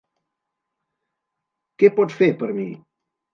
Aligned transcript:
Què 1.83 1.91
pot 2.01 2.17
fer 2.23 2.31
per 2.41 2.51
mi? 2.57 2.67